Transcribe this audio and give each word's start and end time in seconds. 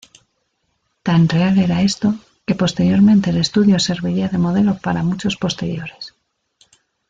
Tan 1.07 1.21
real 1.35 1.55
era 1.67 1.83
esto, 1.83 2.15
que 2.47 2.55
posteriormente 2.55 3.29
el 3.29 3.37
estudio 3.37 3.77
serviría 3.77 4.29
de 4.29 4.39
modelo 4.39 4.79
para 4.79 5.03
muchos 5.03 5.37
posteriores. 5.37 6.15